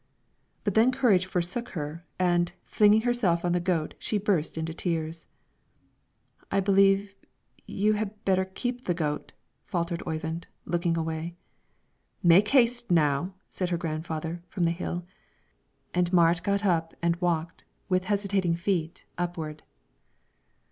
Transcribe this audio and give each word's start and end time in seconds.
But 0.63 0.73
then 0.73 0.91
her 0.91 0.99
courage 0.99 1.27
forsook 1.27 1.69
her, 1.77 2.03
and, 2.17 2.51
flinging 2.63 3.01
herself 3.01 3.45
on 3.45 3.51
the 3.51 3.59
goat, 3.59 3.93
she 3.99 4.17
burst 4.17 4.57
into 4.57 4.73
tears. 4.73 5.27
"I 6.49 6.59
believe 6.59 7.13
you 7.67 7.93
had 7.93 8.25
better 8.25 8.45
keep 8.45 8.85
the 8.85 8.95
goat," 8.95 9.31
faltered 9.67 10.01
Oyvind, 10.07 10.47
looking 10.65 10.97
away. 10.97 11.35
"Make 12.23 12.47
haste, 12.47 12.89
now!" 12.89 13.35
said 13.51 13.69
her 13.69 13.77
grandfather, 13.77 14.41
from 14.49 14.63
the 14.65 14.71
hill; 14.71 15.05
and 15.93 16.11
Marit 16.11 16.41
got 16.41 16.65
up 16.65 16.95
and 17.03 17.15
walked, 17.21 17.65
with 17.87 18.05
hesitating 18.05 18.55
feet, 18.55 19.05
upward. 19.19 19.61